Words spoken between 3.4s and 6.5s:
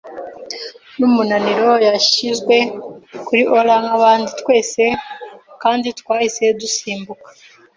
oar, nkabandi twese, kandi twahise